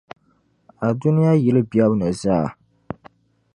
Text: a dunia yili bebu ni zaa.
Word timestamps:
a 0.85 0.87
dunia 0.99 1.31
yili 1.41 1.61
bebu 1.69 1.95
ni 1.99 2.09
zaa. 2.21 2.47